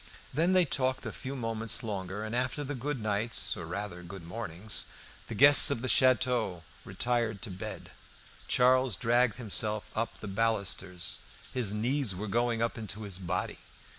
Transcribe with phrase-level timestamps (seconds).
[0.33, 4.87] Then they talked a few moments longer, and after the goodnights, or rather good mornings,
[5.27, 7.91] the guests of the château retired to bed.
[8.47, 11.19] Charles dragged himself up by the balusters.
[11.53, 13.59] His "knees were going up into his body."